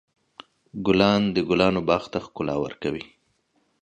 [0.85, 3.05] ګلان د ګلانو باغ ته ښکلا ورکوي.